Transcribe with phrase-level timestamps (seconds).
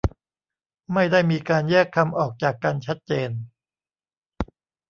[0.93, 3.29] ไม่ได้มีการแยกคำออกจากกันชัดเจน